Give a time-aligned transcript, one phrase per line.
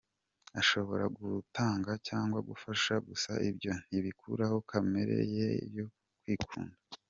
[0.59, 5.85] Ashobora gutanga cyangwa gufasha gusa ibyo ntibikuraho kamere ye yo
[6.21, 6.75] kwikunda.